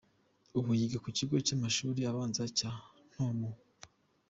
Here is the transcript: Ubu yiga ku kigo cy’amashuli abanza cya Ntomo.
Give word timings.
Ubu 0.57 0.69
yiga 0.79 0.97
ku 1.03 1.09
kigo 1.17 1.35
cy’amashuli 1.45 2.01
abanza 2.09 2.43
cya 2.57 2.71
Ntomo. 3.09 3.49